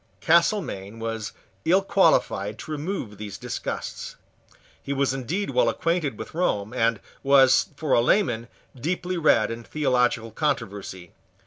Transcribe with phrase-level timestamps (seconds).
[0.19, 1.31] Castelmaine was
[1.63, 4.15] ill qualified to remove these disgusts.
[4.81, 9.63] He was indeed well acquainted with Rome, and was, for a layman, deeply read in
[9.63, 11.11] theological controversy.